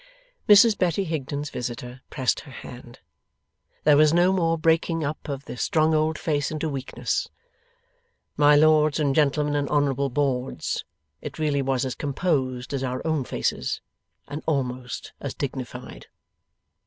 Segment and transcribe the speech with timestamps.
[0.49, 2.97] Mrs Betty Higden's visitor pressed her hand.
[3.83, 7.29] There was no more breaking up of the strong old face into weakness.
[8.35, 10.85] My Lords and Gentlemen and Honourable Boards,
[11.21, 13.79] it really was as composed as our own faces,
[14.27, 16.07] and almost as dignified.